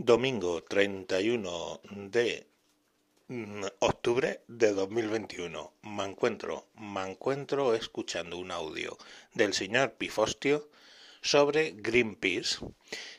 [0.00, 2.46] Domingo 31 de
[3.26, 5.72] mm, octubre de 2021.
[5.82, 8.96] Me encuentro, me encuentro escuchando un audio
[9.34, 10.70] del señor Pifostio
[11.20, 12.64] sobre Greenpeace.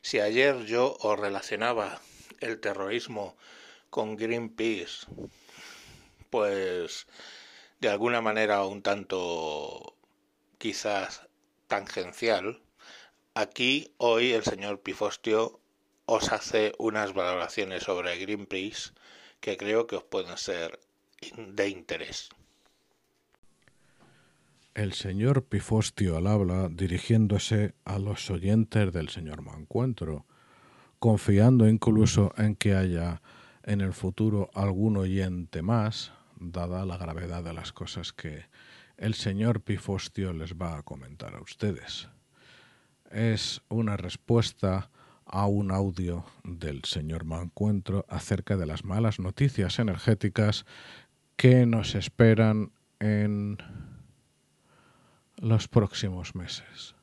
[0.02, 2.00] Si ayer yo os relacionaba
[2.39, 3.36] el terrorismo
[3.89, 5.05] con Greenpeace,
[6.30, 7.07] pues
[7.82, 9.98] de alguna manera un tanto
[10.57, 11.27] quizás
[11.68, 12.61] tangencial,
[13.34, 15.59] aquí hoy el señor Pifostio
[16.10, 18.94] os hace unas valoraciones sobre Greenpeace
[19.40, 20.80] que creo que os pueden ser
[21.38, 22.30] de interés.
[24.73, 30.26] El señor Pifostio al habla dirigiéndose a los oyentes del señor Mancuentro,
[30.98, 33.22] confiando incluso en que haya
[33.64, 38.45] en el futuro algún oyente más, dada la gravedad de las cosas que
[38.98, 42.09] el señor Pifostio les va a comentar a ustedes.
[43.12, 44.89] Es una respuesta
[45.31, 50.66] a un audio del señor Mancuentro acerca de las malas noticias energéticas
[51.36, 53.58] que nos esperan en
[55.38, 56.95] los próximos meses.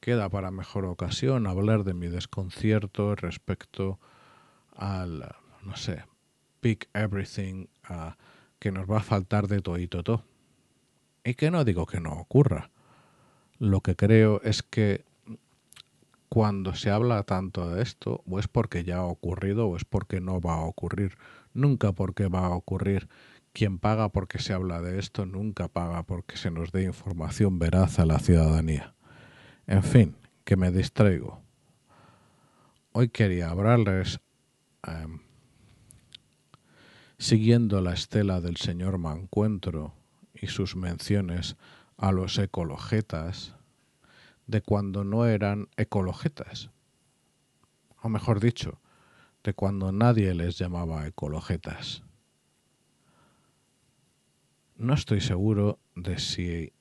[0.00, 4.00] Queda para mejor ocasión hablar de mi desconcierto respecto
[4.74, 6.04] al, no sé,
[6.60, 7.66] pick everything
[8.58, 10.24] que nos va a faltar de todo y todo.
[11.24, 12.70] Y que no digo que no ocurra.
[13.58, 15.04] Lo que creo es que
[16.32, 20.18] cuando se habla tanto de esto, o es porque ya ha ocurrido o es porque
[20.18, 21.18] no va a ocurrir.
[21.52, 23.10] Nunca porque va a ocurrir.
[23.52, 27.98] Quien paga porque se habla de esto nunca paga porque se nos dé información veraz
[27.98, 28.94] a la ciudadanía.
[29.66, 31.42] En fin, que me distraigo.
[32.92, 34.18] Hoy quería hablarles,
[34.86, 35.18] em,
[37.18, 39.92] siguiendo la estela del señor Mancuentro
[40.32, 41.56] y sus menciones
[41.98, 43.54] a los ecologetas,
[44.46, 46.70] de cuando no eran ecologetas.
[48.02, 48.80] O mejor dicho,
[49.44, 52.02] de cuando nadie les llamaba ecologetas.
[54.76, 56.72] No estoy seguro de si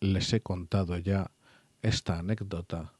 [0.00, 1.30] les he contado ya
[1.82, 2.94] esta anécdota,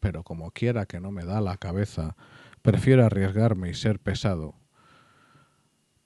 [0.00, 2.16] pero como quiera que no me da la cabeza,
[2.62, 4.54] prefiero arriesgarme y ser pesado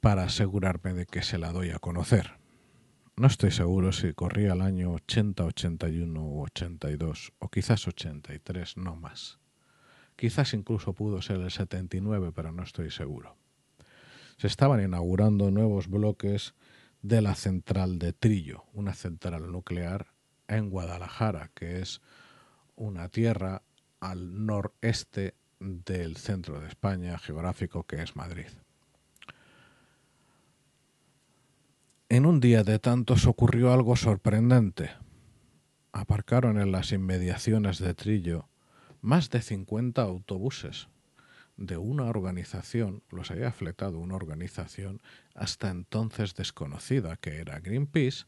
[0.00, 2.38] para asegurarme de que se la doy a conocer.
[3.18, 8.94] No estoy seguro si corría el año 80, 81 o 82, o quizás 83, no
[8.94, 9.38] más.
[10.16, 13.38] Quizás incluso pudo ser el 79, pero no estoy seguro.
[14.36, 16.52] Se estaban inaugurando nuevos bloques
[17.00, 20.08] de la central de Trillo, una central nuclear
[20.46, 22.02] en Guadalajara, que es
[22.74, 23.62] una tierra
[23.98, 28.48] al noreste del centro de España geográfico que es Madrid.
[32.08, 34.90] En un día de tantos ocurrió algo sorprendente.
[35.90, 38.48] Aparcaron en las inmediaciones de Trillo
[39.00, 40.86] más de 50 autobuses.
[41.56, 45.02] De una organización, los había fletado una organización
[45.34, 48.26] hasta entonces desconocida, que era Greenpeace,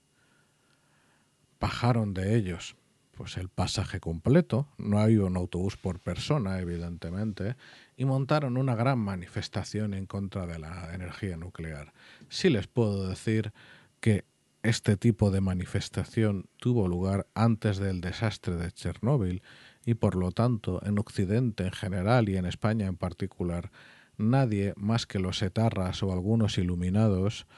[1.61, 2.75] bajaron de ellos
[3.13, 7.57] pues el pasaje completo, no hay un autobús por persona, evidentemente,
[7.99, 11.93] y montaron una gran manifestación en contra de la energía nuclear.
[12.29, 13.53] Sí les puedo decir
[14.01, 14.25] que
[14.63, 19.43] este tipo de manifestación tuvo lugar antes del desastre de Chernóbil
[19.85, 23.73] y por lo tanto en Occidente en general y en España en particular
[24.17, 27.49] nadie más que los etarras o algunos iluminados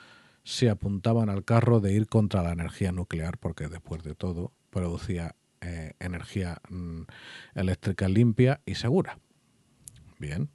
[0.43, 5.37] se apuntaban al carro de ir contra la energía nuclear porque después de todo producía
[5.61, 7.03] eh, energía mm,
[7.55, 9.19] eléctrica limpia y segura.
[10.21, 10.51] Bien.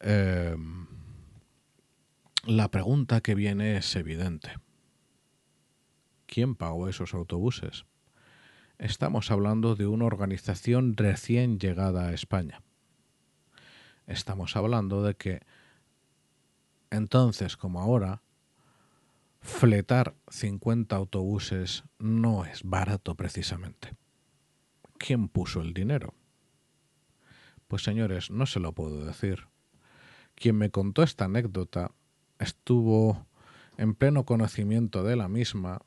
[0.00, 0.86] Em,
[2.44, 4.52] la pregunta que viene es evidente.
[6.26, 7.86] ¿Quién pagó esos autobuses?
[8.78, 12.62] Estamos hablando de una organización recién llegada a España.
[14.06, 15.40] Estamos hablando de que
[16.90, 18.22] entonces como ahora,
[19.40, 23.96] fletar 50 autobuses no es barato precisamente.
[24.98, 26.19] ¿Quién puso el dinero?
[27.70, 29.46] Pues señores, no se lo puedo decir.
[30.34, 31.92] Quien me contó esta anécdota
[32.40, 33.28] estuvo
[33.76, 35.80] en pleno conocimiento de la misma,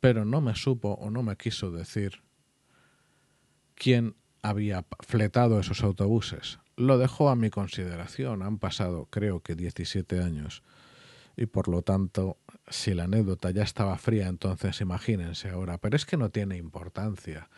[0.00, 2.20] pero no me supo o no me quiso decir
[3.74, 6.58] quién había fletado esos autobuses.
[6.76, 8.42] Lo dejó a mi consideración.
[8.42, 10.62] Han pasado, creo que 17 años.
[11.38, 12.36] Y por lo tanto,
[12.68, 15.78] si la anécdota ya estaba fría, entonces imagínense ahora.
[15.78, 17.48] Pero es que no tiene importancia.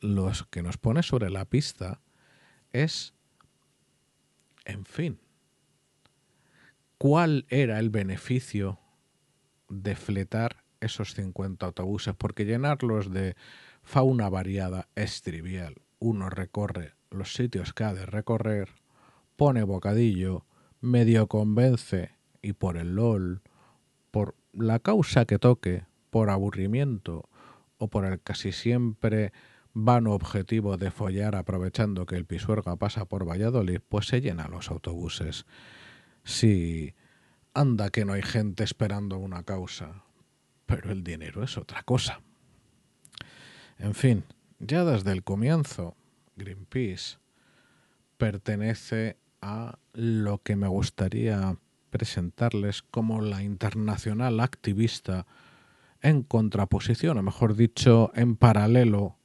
[0.00, 2.00] Lo que nos pone sobre la pista
[2.72, 3.14] es,
[4.64, 5.20] en fin,
[6.98, 8.78] ¿cuál era el beneficio
[9.68, 12.14] de fletar esos 50 autobuses?
[12.14, 13.36] Porque llenarlos de
[13.82, 15.76] fauna variada es trivial.
[15.98, 18.70] uno recorre los sitios que ha de recorrer,
[19.36, 20.46] pone bocadillo,
[20.80, 23.42] medio convence y por el LOL,
[24.10, 27.28] por la causa que toque, por aburrimiento
[27.78, 29.32] o por el casi siempre
[29.72, 34.70] vano objetivo de follar aprovechando que el pisuerga pasa por Valladolid, pues se llenan los
[34.70, 35.46] autobuses.
[36.24, 36.94] Sí,
[37.54, 40.04] anda que no hay gente esperando una causa,
[40.66, 42.20] pero el dinero es otra cosa.
[43.78, 44.24] En fin,
[44.58, 45.96] ya desde el comienzo,
[46.36, 47.18] Greenpeace
[48.18, 51.56] pertenece a lo que me gustaría
[51.88, 55.26] presentarles como la internacional activista
[56.02, 59.16] en contraposición, o mejor dicho, en paralelo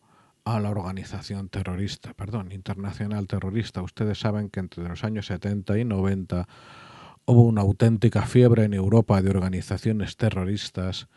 [0.46, 3.82] a la organización terrorista, perdón, internacional terrorista.
[3.82, 6.48] Ustedes saben que entre los años 70 y 90
[7.26, 11.08] hubo una auténtica fiebre en Europa de organizaciones terroristas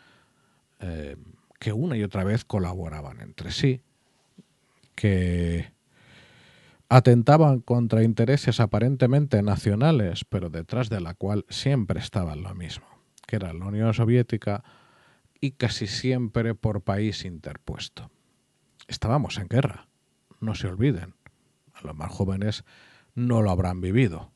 [0.79, 1.15] eh,
[1.59, 3.81] que una y otra vez colaboraban entre sí,
[4.95, 5.71] que
[6.89, 12.87] atentaban contra intereses aparentemente nacionales, pero detrás de la cual siempre estaba lo mismo,
[13.27, 14.63] que era la Unión Soviética
[15.39, 18.09] y casi siempre por país interpuesto.
[18.89, 19.87] Estábamos en guerra,
[20.39, 21.13] no se olviden.
[21.73, 22.65] A los más jóvenes
[23.13, 24.31] no lo habrán vivido.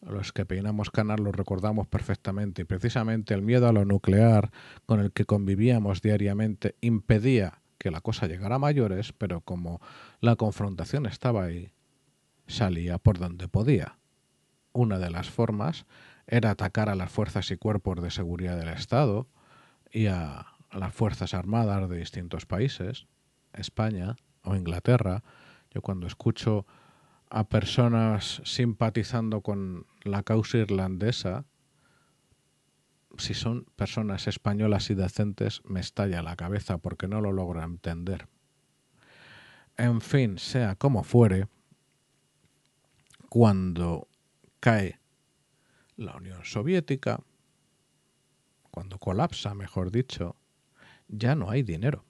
[0.00, 4.52] Los que peinamos canas lo recordamos perfectamente y precisamente el miedo a lo nuclear
[4.86, 9.80] con el que convivíamos diariamente impedía que la cosa llegara a mayores, pero como
[10.20, 11.72] la confrontación estaba ahí,
[12.46, 13.98] salía por donde podía.
[14.72, 15.86] Una de las formas
[16.28, 19.26] era atacar a las fuerzas y cuerpos de seguridad del Estado
[19.90, 23.08] y a, las fuerzas armadas de distintos países,
[23.52, 25.22] España o Inglaterra.
[25.70, 26.66] Yo cuando escucho
[27.30, 31.44] a personas simpatizando con la causa irlandesa,
[33.18, 38.28] si son personas españolas y decentes, me estalla la cabeza porque no lo logro entender.
[39.76, 41.48] En fin, sea como fuere,
[43.28, 44.08] cuando
[44.60, 44.98] cae
[45.96, 47.20] la Unión Soviética,
[48.70, 50.36] cuando colapsa, mejor dicho,
[51.08, 52.04] ya no hay dinero.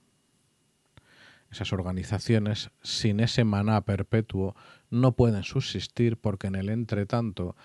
[1.51, 4.55] Esas organizaciones, sin ese maná perpetuo,
[4.91, 7.57] no pueden subsistir porque en el entretanto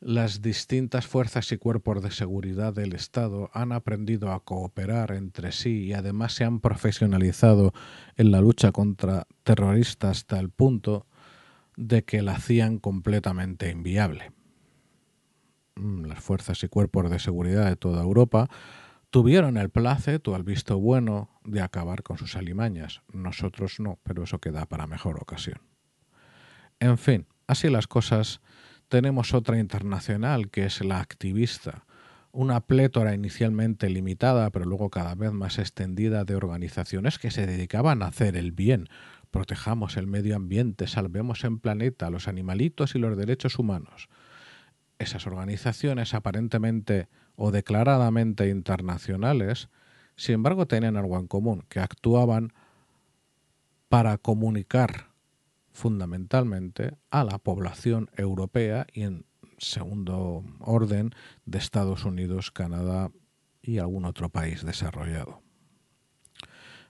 [0.00, 5.84] las distintas fuerzas y cuerpos de seguridad del Estado han aprendido a cooperar entre sí
[5.84, 7.72] y además se han profesionalizado
[8.16, 11.06] en la lucha contra terroristas hasta el punto
[11.76, 14.32] de que la hacían completamente inviable.
[15.76, 18.48] Mm, las fuerzas y cuerpos de seguridad de toda Europa
[19.10, 23.02] tuvieron el placer o el visto bueno de acabar con sus alimañas.
[23.12, 25.60] Nosotros no, pero eso queda para mejor ocasión.
[26.80, 28.40] En fin, así las cosas,
[28.88, 31.84] tenemos otra internacional que es la activista,
[32.32, 38.02] una plétora inicialmente limitada, pero luego cada vez más extendida de organizaciones que se dedicaban
[38.02, 38.88] a hacer el bien,
[39.30, 44.08] protejamos el medio ambiente, salvemos el planeta, los animalitos y los derechos humanos.
[44.98, 49.68] Esas organizaciones aparentemente o declaradamente internacionales,
[50.16, 52.52] sin embargo tenían algo en común, que actuaban
[53.88, 55.10] para comunicar
[55.72, 59.26] fundamentalmente a la población europea y en
[59.58, 63.10] segundo orden de Estados Unidos, Canadá
[63.62, 65.42] y algún otro país desarrollado.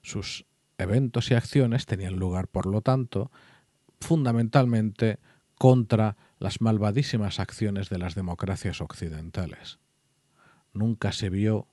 [0.02, 0.46] Sus
[0.78, 3.30] eventos y acciones tenían lugar, por lo tanto,
[4.00, 5.18] fundamentalmente
[5.58, 9.78] contra las malvadísimas acciones de las democracias occidentales.
[10.76, 11.68] Nunca se vio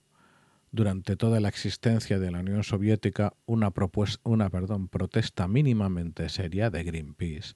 [0.71, 7.53] durante toda la existencia de la Unión Soviética una, protesta mínimamente seria de Greenpeace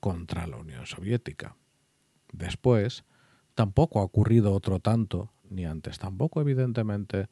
[0.00, 1.56] contra la Unión Soviética.
[2.30, 3.04] Después,
[3.54, 7.28] tampoco ha ocurrido otro tanto, ni antes tampoco evidentemente,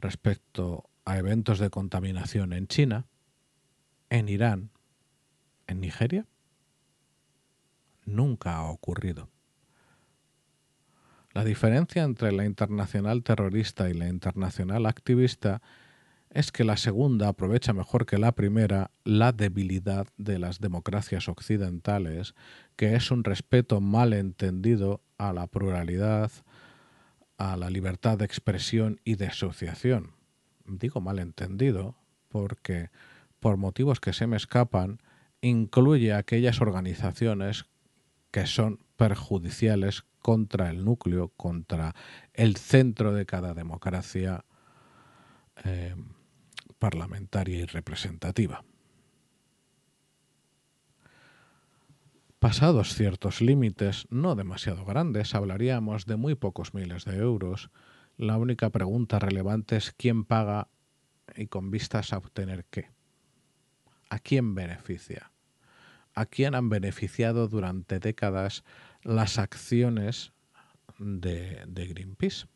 [0.00, 3.06] respecto a eventos de contaminación en China,
[4.10, 4.70] en Irán,
[5.66, 6.26] en Nigeria,
[8.04, 9.33] nunca ha ocurrido.
[11.34, 15.62] La diferencia entre la internacional terrorista y la internacional activista
[16.30, 22.36] es que la segunda aprovecha mejor que la primera la debilidad de las democracias occidentales,
[22.76, 26.30] que es un respeto mal entendido a la pluralidad,
[27.36, 30.12] a la libertad de expresión y de asociación.
[30.66, 31.96] Digo malentendido,
[32.28, 32.90] porque
[33.40, 35.00] por motivos que se me escapan,
[35.40, 37.66] incluye aquellas organizaciones
[38.34, 41.94] que son perjudiciales contra el núcleo, contra
[42.32, 44.44] el centro de cada democracia
[45.62, 45.94] eh,
[46.80, 48.64] parlamentaria y representativa.
[52.40, 57.70] Pasados ciertos límites, no demasiado grandes, hablaríamos de muy pocos miles de euros,
[58.16, 60.66] la única pregunta relevante es quién paga
[61.36, 62.90] y con vistas a obtener qué.
[64.10, 65.33] ¿A quién beneficia?
[66.14, 68.64] ¿A quién han beneficiado durante décadas
[69.02, 70.32] las acciones
[70.98, 72.46] de, Greenpeace?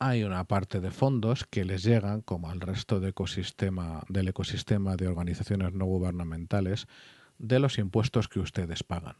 [0.00, 4.04] hay una parte de fondos que les llegan, como al resto del ecosistema
[4.96, 6.86] de organizaciones no gubernamentales,
[7.38, 9.16] de los impuestos que ustedes pagan.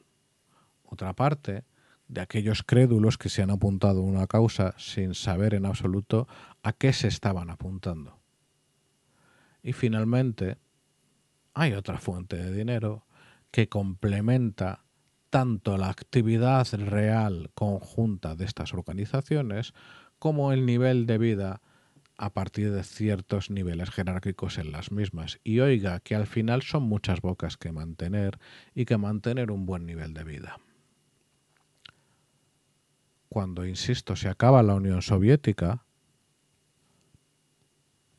[0.85, 1.65] Otra parte
[2.07, 6.27] de aquellos crédulos que se han apuntado a una causa sin saber en absoluto
[6.63, 8.18] a qué se estaban apuntando.
[9.63, 10.59] Y finalmente,
[11.55, 13.07] hay otra fuente de dinero
[13.51, 14.85] que complementa
[15.31, 19.75] tanto la actividad real conjunta de estas organizaciones
[20.19, 21.61] como el nivel de vida
[22.17, 25.39] a partir de ciertos niveles jerárquicos en las mismas.
[25.45, 28.39] Y oiga que al final son muchas bocas que mantener
[28.75, 30.59] y que mantener un buen nivel de vida.
[33.29, 35.85] Cuando, insisto, se acaba la Unión Soviética,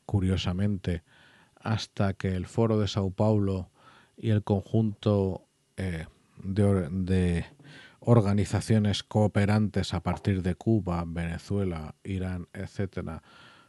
[0.06, 1.02] curiosamente,
[1.60, 3.70] hasta que el Foro de Sao Paulo
[4.16, 6.06] y el conjunto eh,
[6.42, 7.44] de,
[8.00, 13.22] organizaciones cooperantes a partir de Cuba, Venezuela, Irán, etcétera,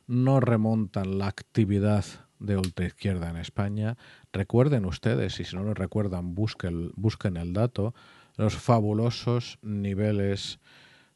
[0.07, 2.05] no remontan la actividad
[2.39, 3.97] de ultraizquierda en España.
[4.31, 7.93] Recuerden ustedes, y si no lo recuerdan, busquen, busquen el dato,
[8.37, 10.59] los fabulosos niveles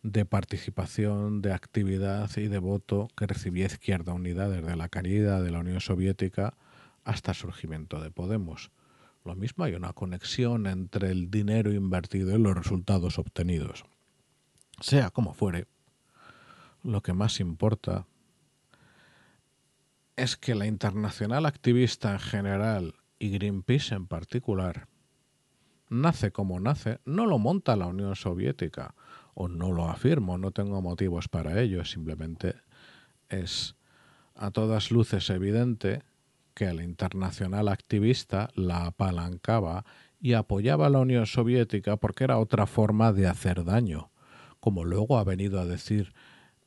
[0.04, 5.52] de participación, de actividad y de voto que recibía Izquierda Unida desde la caída de
[5.52, 6.54] la Unión Soviética
[7.06, 8.72] hasta el surgimiento de Podemos.
[9.24, 13.86] Lo mismo hay una conexión entre el dinero invertido y los resultados obtenidos.
[14.82, 15.68] Sea como fuere,
[16.84, 18.06] lo que más importa
[20.18, 24.88] es que la internacional activista en general y Greenpeace en particular
[25.90, 28.96] nace como nace, no lo monta la Unión Soviética,
[29.34, 32.56] o no lo afirmo, no tengo motivos para ello, simplemente
[33.30, 33.76] es
[34.34, 36.04] a todas luces evidente
[36.56, 39.86] que la internacional activista la apalancaba
[40.20, 44.10] y apoyaba a la Unión Soviética porque era otra forma de hacer daño,
[44.60, 46.14] como luego ha venido a decir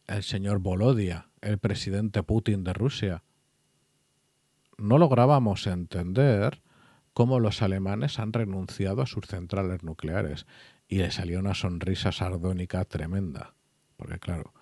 [0.07, 3.25] el señor Volodia, el presidente Putin de Rusia.
[4.77, 6.63] No lográbamos entender
[7.15, 10.47] cómo los alemanes han renunciado a sus centrales nucleares
[10.87, 13.55] y le salió una sonrisa sardónica tremenda,
[13.97, 14.53] porque claro,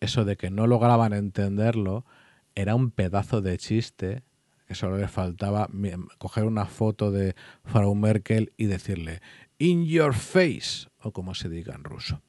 [0.00, 2.04] eso de que no lograban entenderlo
[2.54, 4.22] era un pedazo de chiste
[4.68, 5.70] que solo le faltaba
[6.18, 7.34] coger una foto de
[7.64, 9.22] Frau Merkel y decirle
[9.56, 12.20] in your face, o como se diga en ruso.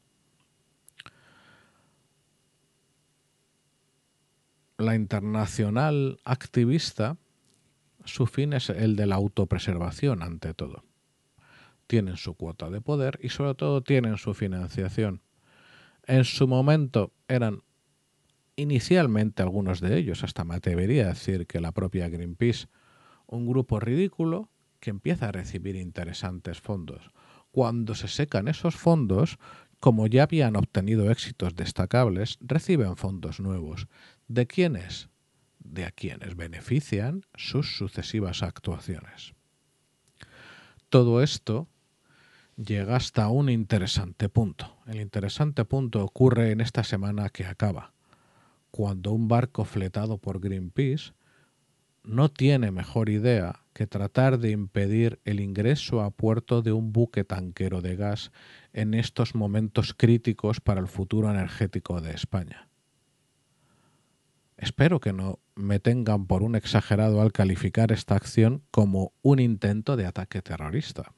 [4.78, 7.18] La internacional activista,
[8.06, 10.86] su fin es el de la autopreservación ante todo.
[11.88, 15.22] Tienen su cuota de poder y sobre todo tienen su financiación.
[16.08, 17.64] En su momento eran
[18.60, 22.68] inicialmente algunos de ellos, hasta me atrevería a decir que la propia Greenpeace,
[23.28, 24.50] un grupo ridículo
[24.80, 27.12] que empieza a recibir interesantes fondos.
[27.52, 29.38] Cuando se secan esos fondos,
[29.80, 33.88] como ya habían obtenido éxitos destacables, reciben fondos nuevos.
[34.28, 35.10] ¿De quiénes?
[35.60, 39.34] De a quienes benefician sus sucesivas actuaciones.
[40.90, 41.68] Todo esto
[42.58, 44.78] llega hasta un interesante punto.
[44.86, 47.94] El interesante punto ocurre en esta semana que acaba
[48.72, 51.14] cuando un barco fletado por Greenpeace
[52.04, 57.24] no tiene mejor idea que tratar de impedir el ingreso a puerto de un buque
[57.24, 58.32] tanquero de gas
[58.74, 62.70] en estos momentos críticos para el futuro energético de España.
[64.58, 69.96] Espero que no me tengan por un exagerado al calificar esta acción como un intento
[69.96, 71.14] de ataque terrorista.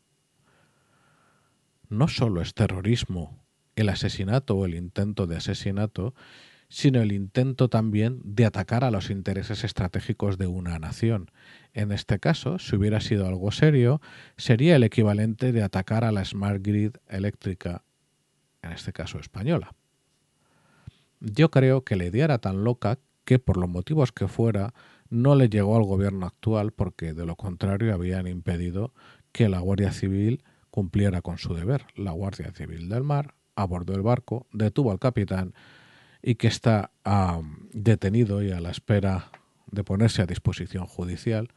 [1.89, 3.43] No solo es terrorismo
[3.75, 6.13] el asesinato o el intento de asesinato,
[6.71, 11.29] sino el intento también de atacar a los intereses estratégicos de una nación.
[11.73, 13.99] En este caso, si hubiera sido algo serio,
[14.37, 17.83] sería el equivalente de atacar a la Smart Grid eléctrica,
[18.61, 19.75] en este caso española.
[21.19, 24.73] Yo creo que la idea era tan loca que, por los motivos que fuera,
[25.09, 28.93] no le llegó al gobierno actual porque, de lo contrario, habían impedido
[29.33, 31.85] que la Guardia Civil cumpliera con su deber.
[31.97, 35.53] La Guardia Civil del Mar abordó el barco, detuvo al capitán
[36.21, 36.91] y que está
[37.73, 39.31] detenido y a la espera
[39.67, 41.49] de ponerse a disposición judicial,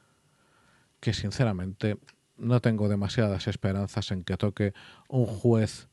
[1.01, 1.99] que sinceramente
[2.37, 4.73] no tengo demasiadas esperanzas en que toque
[5.09, 5.89] un juez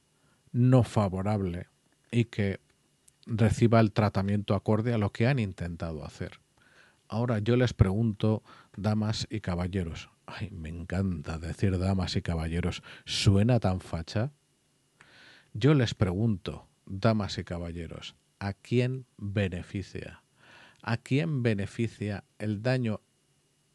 [0.51, 1.67] no favorable
[2.11, 2.59] y que
[3.25, 6.39] reciba el tratamiento acorde a lo que han intentado hacer.
[7.07, 8.41] Ahora yo les pregunto,
[8.75, 14.31] damas y caballeros, ay, me encanta decir damas y caballeros, ¿suena tan facha?
[15.53, 20.23] Yo les pregunto, damas y caballeros, a quién beneficia,
[20.81, 23.01] ¿A quién beneficia el daño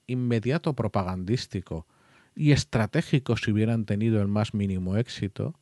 [0.09, 1.87] inmediato propagandístico
[2.35, 5.55] y estratégico si hubieran tenido el más mínimo éxito?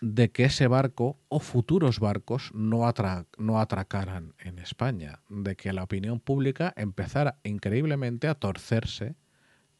[0.00, 2.88] de que ese barco o futuros barcos no,
[3.36, 9.16] no, atracaran en España, de que la opinión pública empezara increíblemente a torcerse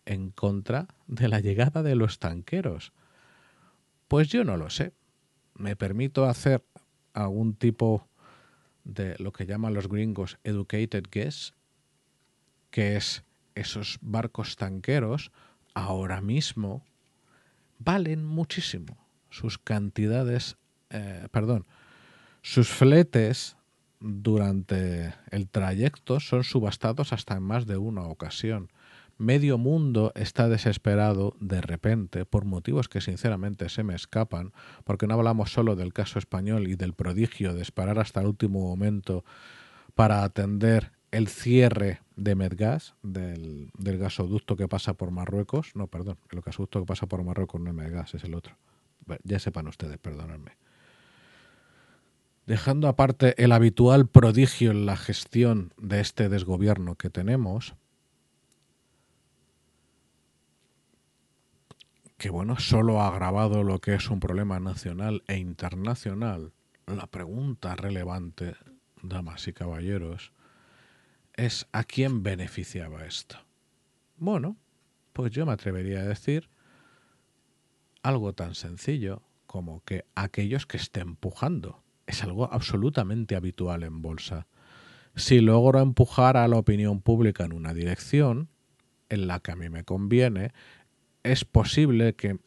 [0.06, 2.92] en contra de la llegada de los tanqueros.
[4.08, 4.92] Pues yo no lo sé.
[5.54, 6.64] Me permito hacer
[7.22, 8.08] algún tipo
[8.84, 11.54] de lo que llaman los gringos educated guess,
[12.70, 15.32] que es esos barcos tanqueros
[15.74, 16.84] ahora mismo
[17.78, 18.96] valen muchísimo.
[19.30, 20.56] Sus cantidades,
[20.90, 21.66] eh, perdón,
[22.42, 23.56] sus fletes
[24.00, 28.70] durante el trayecto son subastados hasta en más de una ocasión
[29.18, 34.52] medio mundo está desesperado de repente por motivos que sinceramente se me escapan,
[34.84, 38.60] porque no hablamos solo del caso español y del prodigio de esperar hasta el último
[38.60, 39.24] momento
[39.94, 45.72] para atender el cierre de Medgas, del, gasoducto que pasa por Marruecos.
[45.74, 48.56] No, perdón, el gasoducto que pasa por Marruecos no es Medgas, es el otro.
[49.24, 50.52] Ya sepan ustedes, perdónenme.
[52.46, 57.74] Dejando aparte el habitual prodigio en la gestión de este desgobierno que tenemos,
[62.18, 66.52] que bueno, solo ha agravado lo que es un problema nacional e internacional,
[66.86, 68.56] la pregunta relevante,
[69.02, 70.32] damas y caballeros,
[71.34, 73.38] es ¿a quién beneficiaba esto?
[74.16, 74.56] Bueno,
[75.12, 76.48] pues yo me atrevería a decir
[78.02, 81.82] algo tan sencillo como que aquellos que estén empujando.
[82.06, 84.48] Es algo absolutamente habitual en bolsa.
[85.14, 88.48] Si logro empujar a la opinión pública en una dirección
[89.08, 90.52] en la que a mí me conviene,
[91.32, 92.38] es posible que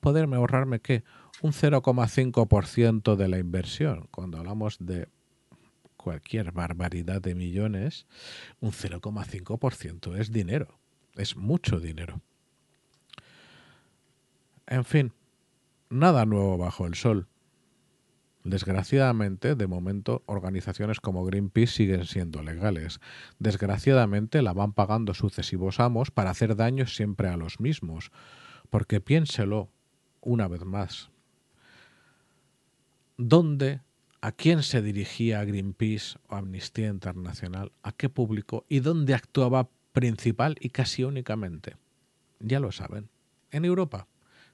[0.00, 1.04] poderme ahorrarme que
[1.42, 4.08] un 0,5% de la inversión.
[4.10, 5.08] Cuando hablamos de
[5.96, 8.06] cualquier barbaridad de millones,
[8.60, 10.78] un 0,5% es dinero,
[11.16, 12.20] es mucho dinero.
[14.66, 15.12] En fin,
[15.90, 17.28] nada nuevo bajo el sol.
[18.44, 23.00] Desgraciadamente, de momento, organizaciones como Greenpeace siguen siendo legales.
[23.38, 28.10] Desgraciadamente, la van pagando sucesivos amos para hacer daños siempre a los mismos.
[28.70, 29.70] Porque piénselo
[30.20, 31.10] una vez más.
[33.16, 33.80] ¿Dónde,
[34.20, 37.72] a quién se dirigía Greenpeace o Amnistía Internacional?
[37.82, 38.64] ¿A qué público?
[38.68, 41.76] ¿Y dónde actuaba principal y casi únicamente?
[42.38, 43.10] Ya lo saben.
[43.50, 44.06] En Europa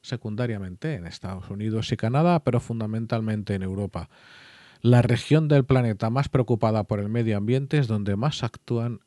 [0.04, 4.10] secundariamente en Estados Unidos y Canadá, pero fundamentalmente en Europa.
[4.82, 9.00] La región del planeta más preocupada por el medio ambiente es donde más actúan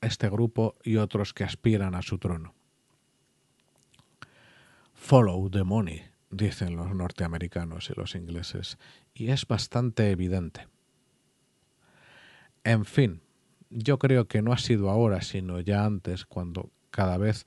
[0.00, 2.54] este grupo y otros que aspiran a su trono.
[4.92, 8.78] Follow the money, dicen los norteamericanos y los ingleses,
[9.14, 10.68] y es bastante evidente.
[12.62, 13.20] En fin,
[13.68, 17.46] yo creo que no ha sido ahora, sino ya antes, cuando cada vez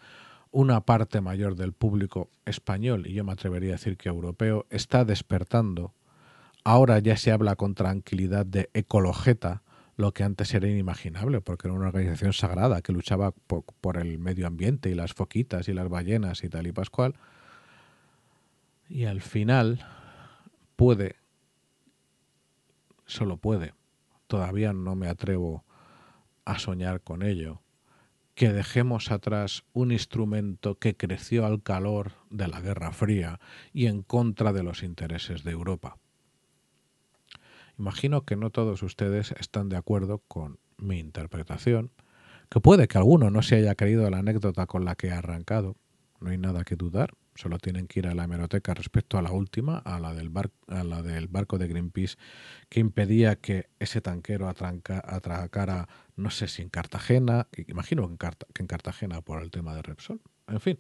[0.58, 5.06] una parte mayor del público español, y yo me atrevería a decir que europeo, está
[5.06, 5.94] despertando.
[6.64, 9.62] Ahora ya se habla con tranquilidad de ecologeta,
[9.98, 14.48] lo que antes era inimaginable, porque era una organización sagrada que luchaba por, el medio
[14.48, 17.14] ambiente y las foquitas y las ballenas y tal y pascual.
[18.90, 19.86] Y al final
[20.76, 21.18] puede,
[23.06, 23.76] solo puede,
[24.26, 25.66] todavía no me atrevo
[26.46, 27.62] a soñar con ello,
[28.38, 33.40] que dejemos atrás un instrumento que creció al calor de la Guerra Fría
[33.74, 35.98] y en contra de los intereses de Europa.
[37.80, 41.90] Imagino que no todos ustedes están de acuerdo con mi interpretación,
[42.48, 45.76] que puede que alguno no se haya creído la anécdota con la que he arrancado,
[46.20, 49.32] no hay nada que dudar, solo tienen que ir a la hemeroteca respecto a la
[49.32, 50.32] última, a la del,
[50.68, 52.18] a la del barco de Greenpeace,
[52.68, 59.22] que impedía que ese tanquero atracara, no sé si en Cartagena, imagino que en, Cartagena
[59.22, 60.22] por el tema de Repsol.
[60.48, 60.78] En fin,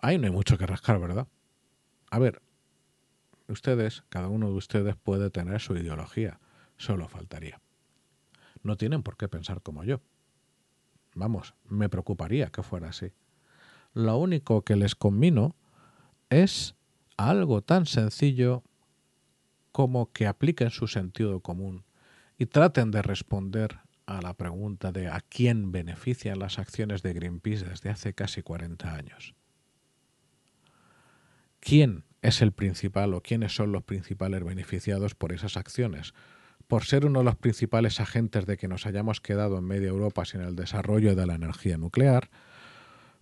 [0.00, 1.28] ahí no hay mucho que rascar, ¿verdad?
[2.10, 2.40] A ver,
[3.46, 6.40] ustedes, cada uno de ustedes puede tener su ideología,
[6.76, 7.60] solo faltaría.
[8.62, 10.00] No tienen por qué pensar como yo.
[11.14, 13.12] Vamos, me preocuparía que fuera así
[13.94, 15.56] lo único que les convino
[16.30, 16.74] es
[17.16, 18.62] algo tan sencillo
[19.72, 21.84] como que apliquen su sentido común
[22.38, 27.64] y traten de responder a la pregunta de a quién benefician las acciones de Greenpeace
[27.66, 29.34] desde hace casi 40 años.
[31.60, 36.14] ¿Quién es el principal o quiénes son los principales beneficiados por esas acciones?
[36.66, 40.24] Por ser uno de los principales agentes de que nos hayamos quedado en media Europa
[40.24, 42.30] sin el desarrollo de la energía nuclear,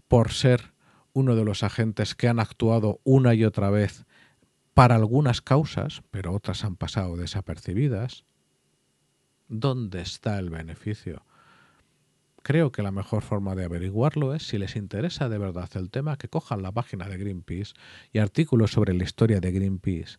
[0.09, 0.73] por ser
[1.13, 4.05] uno de los agentes que han actuado una y otra vez
[4.75, 8.25] para algunas causas, pero otras han pasado desapercibidas,
[9.49, 11.25] ¿Dónde está el beneficio?
[12.43, 16.17] Creo que la mejor forma de averiguarlo es, si les interesa de verdad el tema,
[16.17, 17.75] que cojan la página de Greenpeace
[18.13, 20.19] y artículos sobre la historia de Greenpeace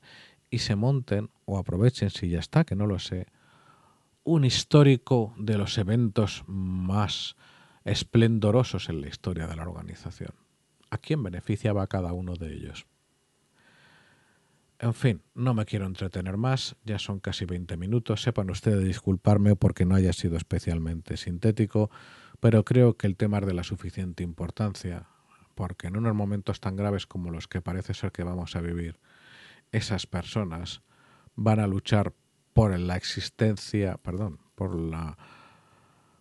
[0.49, 3.27] y se monten, o aprovechen si ya está, que no lo sé,
[4.23, 7.35] un histórico de los eventos más
[7.87, 10.33] esplendorosos en la historia de la organización.
[10.89, 12.85] ¿A quién beneficiaba cada uno de ellos?
[14.79, 19.55] En fin, no me quiero entretener más, ya son casi 20 minutos, sepan ustedes disculparme
[19.55, 21.89] porque no haya sido especialmente sintético,
[22.39, 25.07] pero creo que el tema es de la suficiente importancia,
[25.55, 28.99] porque en unos momentos tan graves como los que parece ser que vamos a vivir,
[29.71, 30.81] esas personas
[31.35, 32.13] van a luchar
[32.53, 35.17] por la existencia, perdón, por la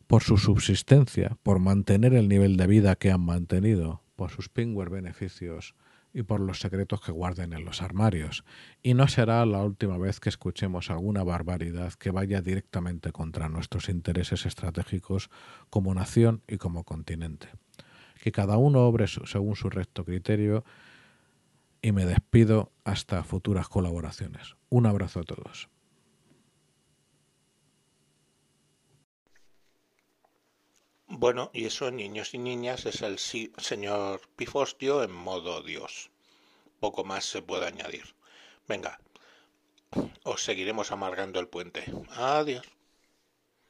[0.07, 4.91] por su subsistencia, por mantener el nivel de vida que han mantenido, por sus pingüer
[4.91, 5.75] beneficios
[6.13, 8.45] y por los secretos que guarden en los armarios,
[8.83, 13.89] y no será la última vez que escuchemos alguna barbaridad que vaya directamente contra nuestros
[13.89, 15.29] intereses estratégicos
[15.69, 17.49] como nación y como continente.
[18.23, 20.65] Que cada uno obre según su recto criterio
[21.83, 24.57] y me despido hasta futuras colaboraciones.
[24.71, 25.69] Un abrazo a todos.
[31.09, 36.11] Bueno, y eso, niños y niñas, es el señor Pifostio en modo Dios.
[36.81, 38.15] Poco más se puede añadir.
[38.67, 38.99] Venga,
[40.25, 41.85] os seguiremos amargando el puente.
[42.11, 42.76] Adiós.